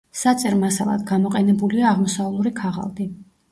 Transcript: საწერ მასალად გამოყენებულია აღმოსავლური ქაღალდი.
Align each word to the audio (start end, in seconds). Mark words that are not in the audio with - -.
საწერ 0.19 0.55
მასალად 0.63 1.03
გამოყენებულია 1.11 1.93
აღმოსავლური 1.93 2.55
ქაღალდი. 2.65 3.11